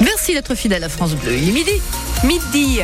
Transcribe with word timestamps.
Merci 0.00 0.34
d'être 0.34 0.54
fidèle 0.54 0.84
à 0.84 0.88
France 0.88 1.14
Bleu. 1.14 1.34
Il 1.34 1.48
est 1.48 1.52
midi. 1.52 1.80
Midi. 2.24 2.80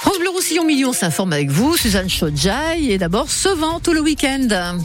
France 0.00 0.18
Bleu 0.18 0.30
Roussillon 0.30 0.64
Million 0.64 0.92
s'informe 0.92 1.32
avec 1.32 1.50
vous, 1.50 1.76
Suzanne 1.76 2.08
Chodjaï. 2.08 2.90
Et 2.90 2.98
d'abord, 2.98 3.30
ce 3.30 3.48
tout 3.80 3.92
le 3.92 4.00
week-end. 4.00 4.78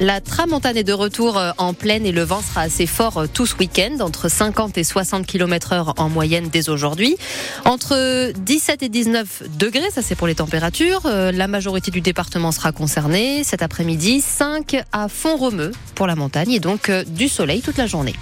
La 0.00 0.20
tramontane 0.20 0.76
est 0.76 0.84
de 0.84 0.92
retour 0.92 1.38
euh, 1.38 1.50
en 1.58 1.74
pleine 1.74 2.06
et 2.06 2.12
le 2.12 2.22
vent 2.22 2.40
sera 2.40 2.60
assez 2.60 2.86
fort 2.86 3.18
euh, 3.18 3.26
tout 3.26 3.46
ce 3.46 3.56
week-end, 3.56 3.96
entre 4.00 4.28
50 4.28 4.78
et 4.78 4.84
60 4.84 5.26
km 5.26 5.72
heure 5.72 5.94
en 5.96 6.08
moyenne 6.08 6.48
dès 6.52 6.68
aujourd'hui. 6.68 7.16
Entre 7.64 8.32
17 8.32 8.84
et 8.84 8.88
19 8.88 9.42
degrés, 9.58 9.90
ça 9.90 10.02
c'est 10.02 10.14
pour 10.14 10.28
les 10.28 10.36
températures. 10.36 11.02
Euh, 11.06 11.32
la 11.32 11.48
majorité 11.48 11.90
du 11.90 12.00
département 12.00 12.52
sera 12.52 12.70
concernée. 12.70 13.42
Cet 13.42 13.60
après-midi, 13.60 14.20
5 14.20 14.84
à 14.92 15.08
Font-Romeu 15.08 15.72
pour 15.96 16.06
la 16.06 16.14
montagne 16.14 16.52
et 16.52 16.60
donc 16.60 16.92
du 17.08 17.28
soleil 17.28 17.60
toute 17.60 17.76
la 17.76 17.86
journée. 17.86 18.14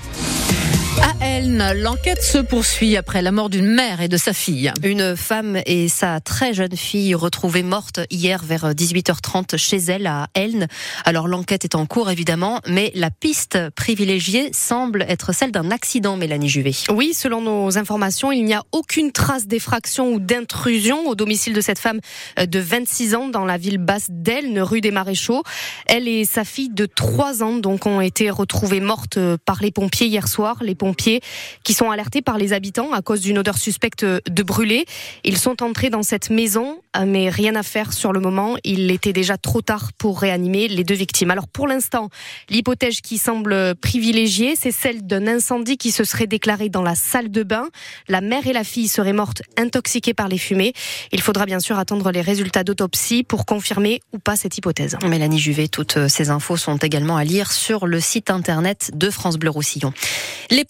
À 1.03 1.13
Elne, 1.25 1.73
l'enquête 1.77 2.23
se 2.23 2.39
poursuit 2.39 2.97
après 2.97 3.21
la 3.21 3.31
mort 3.31 3.51
d'une 3.51 3.67
mère 3.67 4.01
et 4.01 4.09
de 4.09 4.17
sa 4.17 4.33
fille. 4.33 4.73
Une 4.83 5.15
femme 5.17 5.61
et 5.67 5.89
sa 5.89 6.21
très 6.21 6.55
jeune 6.55 6.77
fille 6.77 7.15
retrouvées 7.15 7.63
mortes 7.63 8.01
hier 8.11 8.43
vers 8.43 8.73
18h30 8.73 9.57
chez 9.57 9.77
elle 9.77 10.07
à 10.07 10.29
Elne. 10.35 10.67
Alors 11.05 11.29
l'enquête 11.29 11.65
est 11.65 11.75
en 11.75 11.87
cours 11.87 12.11
évidemment, 12.11 12.61
mais 12.67 12.91
la 12.95 13.11
piste 13.11 13.59
privilégiée 13.77 14.51
semble 14.53 15.05
être 15.09 15.35
celle 15.35 15.53
d'un 15.53 15.71
accident, 15.71 16.17
Mélanie 16.17 16.49
Juvet. 16.49 16.73
Oui, 16.91 17.13
selon 17.15 17.43
nos 17.43 17.79
informations, 17.79 18.33
il 18.33 18.45
n'y 18.45 18.55
a 18.55 18.65
aucune 18.73 19.13
trace 19.13 19.47
d'effraction 19.47 20.13
ou 20.13 20.19
d'intrusion 20.19 21.07
au 21.07 21.15
domicile 21.15 21.53
de 21.53 21.61
cette 21.61 21.79
femme 21.79 22.01
de 22.39 22.59
26 22.59 23.15
ans 23.15 23.29
dans 23.29 23.45
la 23.45 23.59
ville 23.59 23.79
basse 23.79 24.07
d'Elne, 24.09 24.61
rue 24.61 24.81
des 24.81 24.91
Maréchaux. 24.91 25.43
Elle 25.87 26.09
et 26.09 26.25
sa 26.25 26.45
fille 26.45 26.71
de 26.71 26.87
3 26.87 27.43
ans 27.43 27.59
donc 27.59 27.87
ont 27.87 28.01
été 28.01 28.31
retrouvées 28.31 28.81
mortes 28.81 29.19
par 29.45 29.59
les 29.61 29.71
pompiers 29.71 30.07
hier 30.07 30.27
soir. 30.27 30.57
Les 30.63 30.75
pompiers 30.75 30.86
qui 30.95 31.75
sont 31.75 31.91
alertés 31.91 32.23
par 32.23 32.39
les 32.39 32.53
habitants 32.53 32.93
à 32.93 33.03
cause 33.03 33.21
d'une 33.21 33.39
odeur 33.39 33.59
suspecte 33.59 34.05
de 34.05 34.43
brûlé. 34.43 34.85
Ils 35.25 35.39
sont 35.39 35.63
entrés 35.63 35.91
dans 35.91 36.03
cette 36.03 36.31
maison, 36.31 36.81
mais 37.07 37.29
rien 37.29 37.55
à 37.55 37.63
faire 37.63 37.93
sur 37.93 38.13
le 38.13 38.21
moment. 38.21 38.57
Il 38.65 38.91
était 38.91 39.13
déjà 39.13 39.37
trop 39.37 39.63
tard 39.63 39.93
pour 39.99 40.21
réanimer 40.21 40.69
les 40.69 40.85
deux 40.85 40.95
victimes. 40.95 41.31
Alors 41.31 41.49
pour 41.49 41.67
l'instant, 41.67 42.09
l'hypothèse 42.49 43.01
qui 43.01 43.19
semble 43.19 43.75
privilégiée, 43.77 44.55
c'est 44.57 44.73
celle 44.73 45.07
d'un 45.07 45.27
incendie 45.27 45.77
qui 45.77 45.91
se 45.91 46.05
serait 46.05 46.27
déclaré 46.27 46.69
dans 46.69 46.83
la 46.83 46.95
salle 46.95 47.31
de 47.31 47.43
bain. 47.43 47.69
La 48.09 48.21
mère 48.21 48.47
et 48.47 48.53
la 48.53 48.65
fille 48.65 48.89
seraient 48.89 49.13
mortes 49.13 49.43
intoxiquées 49.57 50.15
par 50.15 50.29
les 50.29 50.39
fumées. 50.39 50.73
Il 51.13 51.21
faudra 51.21 51.47
bien 51.47 51.61
sûr 51.61 51.79
attendre 51.79 52.11
les 52.11 52.21
résultats 52.21 52.65
d'autopsie 52.65 53.25
pour 53.25 53.47
confirmer 53.47 54.01
ou 54.13 54.19
pas 54.19 54.37
cette 54.37 54.57
hypothèse. 54.59 54.97
Mélanie 55.07 55.39
Juvet, 55.39 55.69
toutes 55.69 56.09
ces 56.09 56.31
infos 56.31 56.57
sont 56.57 56.77
également 56.77 57.17
à 57.17 57.25
lire 57.25 57.53
sur 57.53 57.87
le 57.87 58.01
site 58.01 58.31
internet 58.31 58.91
de 58.95 59.11
France 59.11 59.37
Bleu 59.37 59.51
Roussillon. 59.51 59.93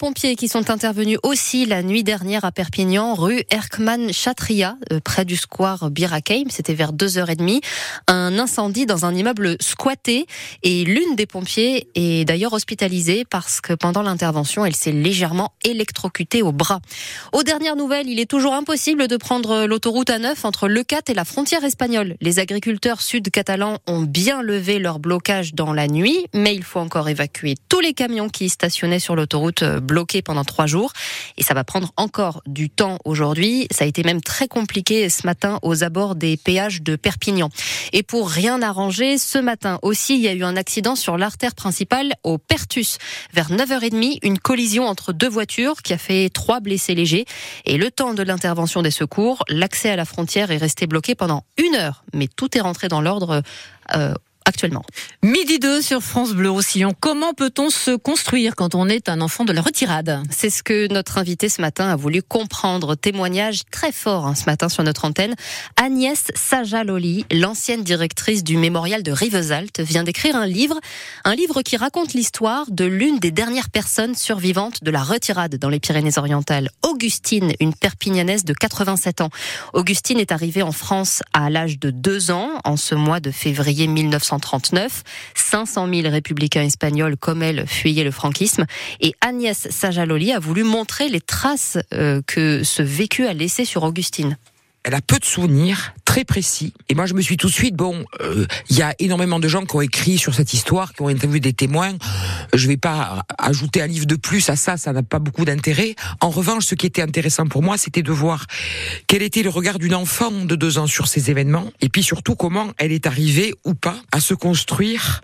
Pompiers 0.07 0.37
qui 0.37 0.47
sont 0.47 0.69
intervenus 0.69 1.19
aussi 1.23 1.65
la 1.65 1.83
nuit 1.83 2.01
dernière 2.01 2.45
à 2.45 2.53
Perpignan, 2.53 3.13
rue 3.13 3.43
Erkman-Chatria, 3.51 4.77
euh, 4.93 5.01
près 5.03 5.25
du 5.25 5.35
square 5.35 5.91
Birakeim. 5.91 6.45
C'était 6.49 6.75
vers 6.75 6.93
2h30. 6.93 7.61
Un 8.07 8.39
incendie 8.39 8.85
dans 8.85 9.03
un 9.03 9.13
immeuble 9.13 9.57
squatté 9.59 10.25
et 10.63 10.85
l'une 10.85 11.17
des 11.17 11.25
pompiers 11.25 11.89
est 11.95 12.23
d'ailleurs 12.23 12.53
hospitalisée 12.53 13.25
parce 13.29 13.59
que 13.59 13.73
pendant 13.73 14.01
l'intervention, 14.01 14.65
elle 14.65 14.77
s'est 14.77 14.93
légèrement 14.93 15.51
électrocutée 15.65 16.41
au 16.41 16.53
bras. 16.53 16.79
Aux 17.33 17.43
dernières 17.43 17.75
nouvelles, 17.75 18.07
il 18.07 18.21
est 18.21 18.29
toujours 18.29 18.53
impossible 18.53 19.09
de 19.09 19.17
prendre 19.17 19.65
l'autoroute 19.65 20.09
A9 20.09 20.45
entre 20.45 20.69
Le 20.69 20.83
Cat 20.83 21.01
et 21.09 21.15
la 21.15 21.25
frontière 21.25 21.65
espagnole. 21.65 22.15
Les 22.21 22.39
agriculteurs 22.39 23.01
sud-catalans 23.01 23.79
ont 23.87 24.03
bien 24.03 24.41
levé 24.41 24.79
leur 24.79 24.99
blocage 24.99 25.53
dans 25.53 25.73
la 25.73 25.89
nuit, 25.89 26.27
mais 26.33 26.55
il 26.55 26.63
faut 26.63 26.79
encore 26.79 27.09
évacuer 27.09 27.55
tous 27.67 27.81
les 27.81 27.93
camions 27.93 28.29
qui 28.29 28.47
stationnaient 28.47 28.99
sur 28.99 29.17
l'autoroute 29.17 29.63
bloqués 29.97 30.21
pendant 30.21 30.43
trois 30.43 30.67
jours. 30.67 30.93
Et 31.37 31.43
ça 31.43 31.55
va 31.55 31.63
prendre 31.63 31.91
encore 31.97 32.43
du 32.45 32.69
temps 32.69 32.99
aujourd'hui. 33.03 33.67
Ça 33.71 33.83
a 33.83 33.87
été 33.87 34.03
même 34.03 34.21
très 34.21 34.47
compliqué 34.47 35.09
ce 35.09 35.25
matin 35.25 35.57
aux 35.63 35.83
abords 35.83 36.13
des 36.13 36.37
péages 36.37 36.83
de 36.83 36.95
Perpignan. 36.95 37.49
Et 37.93 38.03
pour 38.03 38.29
rien 38.29 38.61
arranger, 38.61 39.17
ce 39.17 39.39
matin 39.39 39.79
aussi, 39.81 40.13
il 40.13 40.21
y 40.21 40.27
a 40.27 40.33
eu 40.33 40.43
un 40.43 40.55
accident 40.55 40.95
sur 40.95 41.17
l'artère 41.17 41.55
principale 41.55 42.13
au 42.21 42.37
Pertus. 42.37 42.99
Vers 43.33 43.49
9h30, 43.49 44.19
une 44.21 44.37
collision 44.37 44.85
entre 44.85 45.13
deux 45.13 45.29
voitures 45.29 45.81
qui 45.81 45.93
a 45.93 45.97
fait 45.97 46.29
trois 46.29 46.59
blessés 46.59 46.93
légers. 46.93 47.25
Et 47.65 47.77
le 47.77 47.89
temps 47.89 48.13
de 48.13 48.21
l'intervention 48.21 48.83
des 48.83 48.91
secours, 48.91 49.45
l'accès 49.49 49.89
à 49.89 49.95
la 49.95 50.05
frontière 50.05 50.51
est 50.51 50.57
resté 50.57 50.85
bloqué 50.85 51.15
pendant 51.15 51.43
une 51.57 51.73
heure. 51.73 52.03
Mais 52.13 52.27
tout 52.27 52.55
est 52.55 52.61
rentré 52.61 52.87
dans 52.87 53.01
l'ordre 53.01 53.41
euh, 53.95 54.13
actuellement. 54.47 54.83
Midi 55.23 55.59
2 55.59 55.81
sur 55.81 56.01
France 56.01 56.31
Bleu 56.31 56.49
Roussillon. 56.49 56.93
Comment 56.97 57.33
peut-on 57.33 57.69
se 57.69 57.91
construire 57.95 58.55
quand 58.55 58.75
on 58.75 58.87
est 58.87 59.09
un 59.09 59.19
enfant 59.19 59.43
de 59.43 59.51
la 59.51 59.61
retirade? 59.61 60.23
C'est 60.31 60.49
ce 60.49 60.63
que 60.63 60.91
notre 60.91 61.17
invité 61.17 61.49
ce 61.49 61.61
matin 61.61 61.89
a 61.89 61.97
voulu 61.97 62.23
comprendre. 62.23 62.95
Témoignage 62.95 63.63
très 63.69 63.91
fort 63.91 64.25
hein, 64.25 64.35
ce 64.35 64.45
matin 64.45 64.69
sur 64.69 64.83
notre 64.83 65.03
antenne. 65.03 65.35
Agnès 65.75 66.31
Sajaloli, 66.33 67.25
l'ancienne 67.29 67.83
directrice 67.83 68.43
du 68.43 68.55
mémorial 68.55 69.03
de 69.03 69.11
Rivesaltes, 69.11 69.81
vient 69.81 70.03
d'écrire 70.03 70.37
un 70.37 70.47
livre, 70.47 70.79
un 71.25 71.35
livre 71.35 71.61
qui 71.61 71.75
raconte 71.75 72.13
l'histoire 72.13 72.65
de 72.69 72.85
l'une 72.85 73.19
des 73.19 73.31
dernières 73.31 73.69
personnes 73.69 74.15
survivantes 74.15 74.81
de 74.81 74.91
la 74.91 75.03
retirade 75.03 75.57
dans 75.57 75.69
les 75.69 75.81
Pyrénées-Orientales, 75.81 76.69
Augustine, 76.83 77.51
une 77.59 77.73
perpignanaise 77.73 78.45
de 78.45 78.53
87 78.53 79.19
ans. 79.21 79.29
Augustine 79.73 80.19
est 80.19 80.31
arrivée 80.31 80.63
en 80.63 80.71
France 80.71 81.21
à 81.33 81.49
l'âge 81.49 81.79
de 81.79 81.91
2 81.91 82.31
ans 82.31 82.51
en 82.63 82.77
ce 82.77 82.95
mois 82.95 83.19
de 83.19 83.31
février 83.31 83.87
1900 83.87 84.36
1939. 84.37 85.03
500 85.35 85.87
000 85.93 86.09
républicains 86.09 86.63
espagnols 86.63 87.17
comme 87.17 87.43
elle 87.43 87.67
fuyaient 87.67 88.03
le 88.03 88.11
franquisme. 88.11 88.65
Et 88.99 89.13
Agnès 89.21 89.67
Sajaloli 89.69 90.31
a 90.31 90.39
voulu 90.39 90.63
montrer 90.63 91.09
les 91.09 91.21
traces 91.21 91.77
euh, 91.93 92.21
que 92.25 92.63
ce 92.63 92.81
vécu 92.81 93.25
a 93.27 93.33
laissé 93.33 93.65
sur 93.65 93.83
Augustine 93.83 94.37
elle 94.87 94.95
a 94.95 95.01
peu 95.01 95.19
de 95.19 95.25
souvenirs 95.25 95.93
précis. 96.25 96.73
Et 96.89 96.95
moi, 96.95 97.05
je 97.05 97.13
me 97.13 97.21
suis 97.21 97.37
tout 97.37 97.47
de 97.47 97.53
suite, 97.53 97.75
bon, 97.75 98.05
il 98.19 98.25
euh, 98.25 98.47
y 98.69 98.81
a 98.81 98.93
énormément 98.99 99.39
de 99.39 99.47
gens 99.47 99.65
qui 99.65 99.75
ont 99.75 99.81
écrit 99.81 100.17
sur 100.17 100.33
cette 100.33 100.53
histoire, 100.53 100.93
qui 100.93 101.01
ont 101.01 101.07
interviewé 101.07 101.39
des 101.39 101.53
témoins. 101.53 101.93
Je 102.53 102.67
vais 102.67 102.77
pas 102.77 103.25
ajouter 103.37 103.81
un 103.81 103.87
livre 103.87 104.05
de 104.05 104.15
plus 104.15 104.49
à 104.49 104.55
ça, 104.55 104.77
ça 104.77 104.93
n'a 104.93 105.03
pas 105.03 105.19
beaucoup 105.19 105.45
d'intérêt. 105.45 105.95
En 106.21 106.29
revanche, 106.29 106.65
ce 106.65 106.75
qui 106.75 106.85
était 106.85 107.01
intéressant 107.01 107.47
pour 107.47 107.63
moi, 107.63 107.77
c'était 107.77 108.03
de 108.03 108.11
voir 108.11 108.45
quel 109.07 109.21
était 109.21 109.43
le 109.43 109.49
regard 109.49 109.79
d'une 109.79 109.95
enfant 109.95 110.31
de 110.31 110.55
deux 110.55 110.77
ans 110.77 110.87
sur 110.87 111.07
ces 111.07 111.29
événements, 111.29 111.71
et 111.81 111.89
puis 111.89 112.03
surtout 112.03 112.35
comment 112.35 112.71
elle 112.77 112.91
est 112.91 113.05
arrivée 113.05 113.53
ou 113.65 113.73
pas 113.73 113.97
à 114.11 114.19
se 114.19 114.33
construire, 114.33 115.21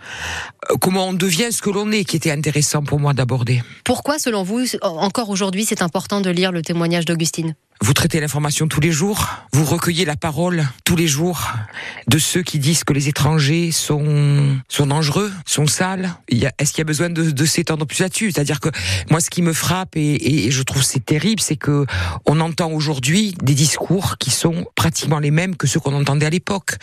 euh, 0.72 0.76
comment 0.80 1.08
on 1.08 1.14
devient 1.14 1.52
ce 1.52 1.62
que 1.62 1.70
l'on 1.70 1.92
est, 1.92 2.04
qui 2.04 2.16
était 2.16 2.32
intéressant 2.32 2.84
pour 2.84 3.00
moi 3.00 3.14
d'aborder. 3.14 3.62
Pourquoi, 3.84 4.20
selon 4.20 4.44
vous, 4.44 4.66
encore 4.82 5.30
aujourd'hui, 5.30 5.66
c'est 5.66 5.82
important 5.82 6.22
de 6.22 6.30
lire 6.30 6.52
le 6.52 6.62
témoignage 6.62 7.06
d'Augustine? 7.06 7.56
Vous 7.82 7.94
traitez 7.94 8.20
l'information 8.20 8.68
tous 8.68 8.80
les 8.80 8.92
jours, 8.92 9.28
vous 9.52 9.66
recueillez 9.66 10.06
la 10.06 10.16
parole 10.16 10.68
tous 10.86 10.96
les 10.96 11.08
jours 11.08 11.52
de 12.08 12.18
ceux 12.18 12.42
qui 12.42 12.60
disent 12.60 12.84
que 12.84 12.94
les 12.94 13.10
étrangers 13.10 13.72
sont 13.72 14.58
sont 14.70 14.88
dangereux, 14.88 15.32
sont 15.46 15.68
sales. 15.68 16.14
Est-ce 16.30 16.72
qu'il 16.72 16.80
y 16.80 16.82
a 16.82 16.86
besoin 16.86 17.10
de, 17.10 17.32
de 17.32 17.46
s'étendre 17.46 17.86
plus 17.86 18.00
là-dessus? 18.00 18.32
C'est-à-dire 18.32 18.60
que 18.60 18.70
moi, 19.10 19.20
ce 19.20 19.30
qui 19.30 19.42
me 19.42 19.54
frappe 19.54 19.96
et, 19.96 20.46
et 20.46 20.52
je 20.52 20.64
trouve 20.64 20.84
c'est 20.84 21.04
terrible, 21.06 21.42
c'est 21.42 21.56
que 21.56 21.86
on 22.26 22.40
entend 22.40 22.72
aujourd'hui 22.72 23.36
des 23.42 23.54
discours 23.54 24.18
qui 24.18 24.32
sont 24.32 24.66
pratiquement 24.76 25.20
les 25.20 25.32
mêmes 25.32 25.56
que 25.56 25.68
ceux 25.68 25.80
qu'on 25.80 25.94
entendait 25.94 26.26
à 26.26 26.30
l'époque. 26.30 26.78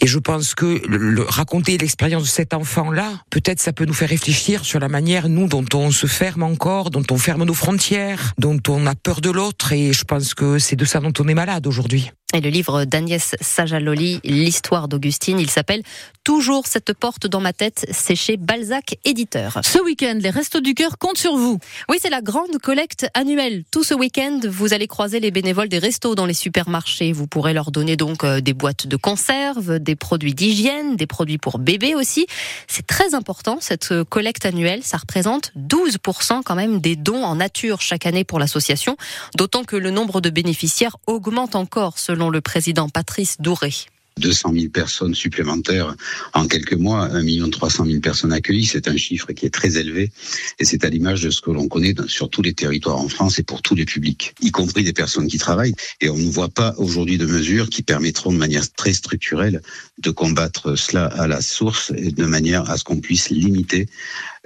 Et 0.00 0.06
je 0.06 0.18
pense 0.18 0.54
que 0.54 0.82
le, 0.86 1.22
raconter 1.22 1.78
l'expérience 1.78 2.22
de 2.22 2.28
cet 2.28 2.54
enfant-là, 2.54 3.12
peut-être 3.30 3.60
ça 3.60 3.72
peut 3.72 3.84
nous 3.84 3.94
faire 3.94 4.08
réfléchir 4.08 4.64
sur 4.64 4.80
la 4.80 4.88
manière 4.88 5.28
nous 5.28 5.48
dont 5.48 5.64
on 5.74 5.90
se 5.90 6.06
ferme 6.06 6.42
encore, 6.42 6.90
dont 6.90 7.04
on 7.10 7.18
ferme 7.18 7.44
nos 7.44 7.54
frontières, 7.54 8.32
dont 8.38 8.58
on 8.68 8.86
a 8.86 8.94
peur 8.94 9.20
de 9.20 9.30
l'autre. 9.30 9.72
Et 9.72 9.92
je 9.92 10.04
pense 10.04 10.34
que 10.36 10.58
c'est 10.58 10.76
de 10.76 10.84
ça 10.84 11.00
dont 11.00 11.12
on 11.18 11.24
malade 11.34 11.66
aujourd'hui. 11.66 12.12
Et 12.34 12.40
le 12.40 12.50
livre 12.50 12.84
d'Agnès 12.84 13.34
Sajaloli, 13.40 14.20
L'histoire 14.22 14.88
d'Augustine, 14.88 15.40
il 15.40 15.50
s'appelle 15.50 15.82
Toujours 16.26 16.66
cette 16.66 16.92
porte 16.92 17.28
dans 17.28 17.38
ma 17.38 17.52
tête, 17.52 17.86
c'est 17.92 18.16
chez 18.16 18.36
Balzac 18.36 18.98
Éditeur. 19.04 19.60
Ce 19.62 19.78
week-end, 19.78 20.18
les 20.20 20.30
Restos 20.30 20.60
du 20.60 20.74
Cœur 20.74 20.98
comptent 20.98 21.18
sur 21.18 21.36
vous. 21.36 21.60
Oui, 21.88 21.98
c'est 22.02 22.10
la 22.10 22.20
grande 22.20 22.58
collecte 22.60 23.06
annuelle. 23.14 23.62
Tout 23.70 23.84
ce 23.84 23.94
week-end, 23.94 24.40
vous 24.42 24.74
allez 24.74 24.88
croiser 24.88 25.20
les 25.20 25.30
bénévoles 25.30 25.68
des 25.68 25.78
restos 25.78 26.16
dans 26.16 26.26
les 26.26 26.34
supermarchés. 26.34 27.12
Vous 27.12 27.28
pourrez 27.28 27.52
leur 27.52 27.70
donner 27.70 27.96
donc 27.96 28.24
euh, 28.24 28.40
des 28.40 28.54
boîtes 28.54 28.88
de 28.88 28.96
conserve, 28.96 29.78
des 29.78 29.94
produits 29.94 30.34
d'hygiène, 30.34 30.96
des 30.96 31.06
produits 31.06 31.38
pour 31.38 31.60
bébés 31.60 31.94
aussi. 31.94 32.26
C'est 32.66 32.88
très 32.88 33.14
important, 33.14 33.58
cette 33.60 33.92
euh, 33.92 34.02
collecte 34.04 34.46
annuelle. 34.46 34.82
Ça 34.82 34.96
représente 34.96 35.52
12% 35.56 36.42
quand 36.42 36.56
même 36.56 36.80
des 36.80 36.96
dons 36.96 37.22
en 37.22 37.36
nature 37.36 37.80
chaque 37.80 38.04
année 38.04 38.24
pour 38.24 38.40
l'association. 38.40 38.96
D'autant 39.36 39.62
que 39.62 39.76
le 39.76 39.92
nombre 39.92 40.20
de 40.20 40.30
bénéficiaires 40.30 40.96
augmente 41.06 41.54
encore 41.54 42.00
selon 42.00 42.30
le 42.30 42.40
président 42.40 42.88
Patrice 42.88 43.36
Douré. 43.40 43.72
200 44.18 44.52
000 44.54 44.68
personnes 44.70 45.14
supplémentaires 45.14 45.94
en 46.32 46.48
quelques 46.48 46.74
mois, 46.74 47.02
1 47.04 47.22
million 47.22 47.50
300 47.50 47.84
000 47.84 48.00
personnes 48.00 48.32
accueillies, 48.32 48.64
c'est 48.64 48.88
un 48.88 48.96
chiffre 48.96 49.32
qui 49.32 49.44
est 49.44 49.50
très 49.50 49.76
élevé 49.76 50.10
et 50.58 50.64
c'est 50.64 50.84
à 50.84 50.88
l'image 50.88 51.22
de 51.22 51.30
ce 51.30 51.42
que 51.42 51.50
l'on 51.50 51.68
connaît 51.68 51.94
sur 52.06 52.30
tous 52.30 52.40
les 52.40 52.54
territoires 52.54 52.98
en 52.98 53.08
France 53.08 53.38
et 53.38 53.42
pour 53.42 53.60
tous 53.60 53.74
les 53.74 53.84
publics, 53.84 54.34
y 54.40 54.50
compris 54.50 54.84
des 54.84 54.94
personnes 54.94 55.26
qui 55.26 55.36
travaillent. 55.36 55.74
Et 56.00 56.08
on 56.08 56.16
ne 56.16 56.30
voit 56.30 56.48
pas 56.48 56.74
aujourd'hui 56.78 57.18
de 57.18 57.26
mesures 57.26 57.68
qui 57.68 57.82
permettront 57.82 58.32
de 58.32 58.38
manière 58.38 58.70
très 58.72 58.94
structurelle 58.94 59.60
de 59.98 60.10
combattre 60.10 60.76
cela 60.76 61.06
à 61.06 61.26
la 61.26 61.42
source 61.42 61.92
et 61.96 62.10
de 62.10 62.24
manière 62.24 62.70
à 62.70 62.78
ce 62.78 62.84
qu'on 62.84 63.00
puisse 63.00 63.28
limiter 63.28 63.86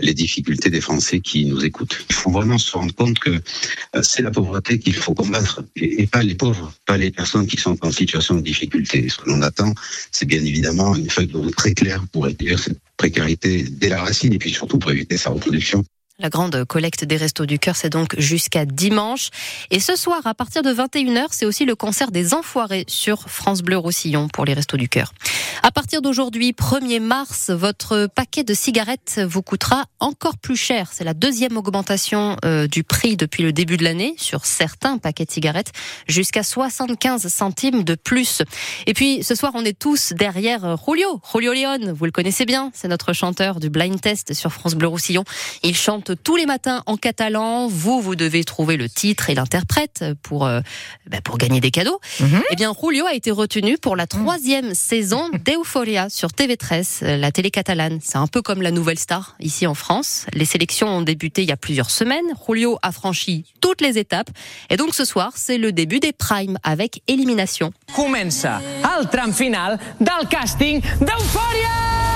les 0.01 0.15
difficultés 0.15 0.71
des 0.71 0.81
Français 0.81 1.21
qui 1.21 1.45
nous 1.45 1.65
écoutent. 1.65 2.05
Il 2.09 2.15
faut 2.15 2.31
vraiment 2.31 2.59
se 2.59 2.73
rendre 2.77 2.95
compte 2.95 3.19
que 3.19 3.31
euh, 3.31 4.03
c'est 4.03 4.23
la 4.23 4.31
pauvreté 4.31 4.79
qu'il 4.79 4.95
faut 4.95 5.15
combattre 5.15 5.63
et 5.77 6.07
pas 6.07 6.23
les 6.23 6.35
pauvres, 6.35 6.73
pas 6.87 6.97
les 6.97 7.11
personnes 7.11 7.47
qui 7.47 7.57
sont 7.57 7.77
en 7.85 7.93
situation 7.93 8.35
de 8.35 8.41
difficulté. 8.41 9.09
Ce 9.09 9.19
que 9.19 9.29
l'on 9.29 9.43
attend, 9.43 9.73
c'est 10.11 10.27
bien 10.27 10.45
évidemment 10.45 10.95
une 10.95 11.11
feuille 11.11 11.27
de 11.27 11.37
route 11.37 11.55
très 11.55 11.75
claire 11.75 12.05
pour 12.13 12.25
réduire 12.25 12.59
cette 12.59 12.79
précarité 12.97 13.63
dès 13.63 13.89
la 13.89 14.03
racine 14.03 14.33
et 14.33 14.39
puis 14.39 14.51
surtout 14.51 14.79
pour 14.79 14.91
éviter 14.91 15.17
sa 15.17 15.31
reproduction. 15.31 15.85
La 16.21 16.29
grande 16.29 16.67
collecte 16.67 17.03
des 17.07 17.17
Restos 17.17 17.47
du 17.47 17.59
Cœur, 17.59 17.77
c'est 17.77 17.89
donc 17.89 18.15
jusqu'à 18.19 18.67
dimanche. 18.67 19.31
Et 19.71 19.81
ce 19.81 19.97
soir, 19.97 20.21
à 20.27 20.35
partir 20.35 20.61
de 20.63 20.71
21h, 20.71 21.29
c'est 21.31 21.47
aussi 21.47 21.65
le 21.65 21.75
concert 21.75 22.11
des 22.11 22.35
Enfoirés 22.35 22.85
sur 22.89 23.31
France 23.31 23.63
Bleu 23.63 23.79
Roussillon 23.79 24.29
pour 24.29 24.45
les 24.45 24.53
Restos 24.53 24.77
du 24.77 24.91
Cœur. 24.91 25.15
À 25.63 25.71
partir 25.71 26.03
d'aujourd'hui, 26.03 26.53
1er 26.53 27.01
mars, 27.01 27.49
votre 27.49 28.07
paquet 28.15 28.45
de 28.45 28.53
cigarettes 28.53 29.19
vous 29.27 29.41
coûtera 29.41 29.87
encore 29.99 30.37
plus 30.37 30.57
cher. 30.57 30.91
C'est 30.93 31.05
la 31.05 31.15
deuxième 31.15 31.57
augmentation 31.57 32.37
euh, 32.45 32.67
du 32.67 32.85
prix 32.85 33.17
depuis 33.17 33.43
le 33.43 33.53
début 33.53 33.79
de 33.79 33.85
l'année 33.85 34.15
sur 34.19 34.45
certains 34.45 34.99
paquets 34.99 35.25
de 35.25 35.31
cigarettes, 35.31 35.73
jusqu'à 36.07 36.43
75 36.43 37.29
centimes 37.29 37.83
de 37.83 37.95
plus. 37.95 38.43
Et 38.87 38.93
puis, 38.93 39.23
ce 39.23 39.35
soir, 39.35 39.53
on 39.55 39.65
est 39.65 39.79
tous 39.79 40.13
derrière 40.13 40.77
Julio. 40.87 41.21
Julio 41.33 41.55
Leon, 41.55 41.95
vous 41.95 42.05
le 42.05 42.13
connaissez 42.13 42.45
bien, 42.45 42.71
c'est 42.75 42.89
notre 42.89 43.15
chanteur 43.15 43.59
du 43.59 43.71
Blind 43.71 43.99
Test 43.99 44.35
sur 44.35 44.53
France 44.53 44.75
Bleu 44.75 44.89
Roussillon. 44.89 45.25
Il 45.63 45.75
chante 45.75 46.10
tous 46.15 46.37
les 46.37 46.47
matins 46.47 46.83
en 46.87 46.97
catalan. 46.97 47.69
Vous, 47.69 48.01
vous 48.01 48.17
devez 48.17 48.45
trouver 48.45 48.77
le 48.77 48.89
titre 48.89 49.31
et 49.31 49.35
l'interprète 49.35 50.05
pour 50.23 50.47
euh, 50.47 50.61
bah, 51.07 51.21
pour 51.23 51.39
gagner 51.39 51.61
des 51.61 51.71
cadeaux. 51.71 52.01
Mhm. 52.21 52.43
Eh 52.51 52.57
bien, 52.57 52.73
Julio 52.81 53.07
a 53.07 53.15
été 53.15 53.31
retenu 53.31 53.79
pour 53.79 53.97
la 53.97 54.07
troisième 54.07 54.75
saison 54.75 55.29
d'Euphoria 55.45 56.09
sur 56.09 56.29
TV13, 56.29 57.05
euh, 57.05 57.17
la 57.17 57.33
télé 57.33 57.51
catalane. 57.51 57.99
C'est 58.03 58.19
un 58.19 58.27
peu 58.27 58.43
comme 58.43 58.63
la 58.63 58.71
nouvelle 58.71 58.99
star 58.99 59.37
ici 59.41 59.67
en 59.67 59.75
France. 59.75 60.27
Les 60.33 60.45
sélections 60.45 60.89
ont 60.89 61.03
débuté 61.03 61.43
il 61.43 61.49
y 61.49 61.53
a 61.53 61.57
plusieurs 61.57 61.91
semaines. 61.91 62.27
Julio 62.47 62.79
a 62.83 62.93
franchi 62.93 63.45
toutes 63.61 63.81
les 63.81 63.99
étapes. 63.99 64.31
Et 64.71 64.77
donc 64.77 64.95
ce 64.95 65.05
soir, 65.05 65.33
c'est 65.37 65.59
le 65.59 65.73
début 65.73 66.01
des 66.01 66.13
primes 66.13 66.59
avec 66.63 67.03
élimination. 67.07 67.73
Comença 67.95 68.61
el 68.83 69.09
tram 69.09 69.33
final 69.33 69.79
del 69.99 70.27
càsting 70.29 70.81
d'Eufòria! 71.01 72.10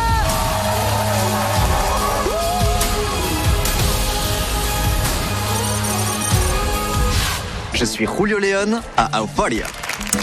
Je 7.74 7.84
suis 7.84 8.06
Julio 8.06 8.38
León 8.38 8.80
à 8.96 9.20
Euphoria. 9.20 9.66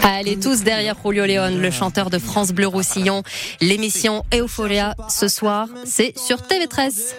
Allez 0.04 0.40
tous 0.40 0.64
derrière 0.64 0.96
Julio 1.04 1.26
León, 1.26 1.60
le 1.62 1.70
chanteur 1.70 2.10
de 2.10 2.18
France 2.18 2.54
Bleu 2.54 2.68
Roussillon. 2.68 3.24
L'émission 3.60 4.24
Euphoria 4.34 4.96
ce 5.10 5.28
soir, 5.28 5.68
c'est 5.84 6.18
sur 6.18 6.38
TV13. 6.38 7.14